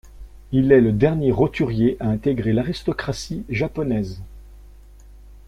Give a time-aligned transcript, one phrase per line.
[0.51, 4.19] Il est le dernier roturier à intégrer l'aristocratie japonaise.